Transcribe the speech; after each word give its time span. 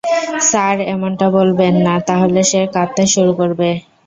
Sir, 0.49 0.75
এমনটা 0.93 1.27
বলবেন 1.37 1.73
না, 1.85 1.95
তাহলে 2.09 2.39
সে 2.43 2.61
কাঁদতে 2.75 3.03
শুরু 3.13 3.31
করবে। 3.39 3.69